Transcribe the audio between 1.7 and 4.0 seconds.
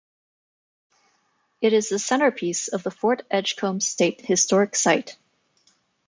is the centerpiece of the Fort Edgecomb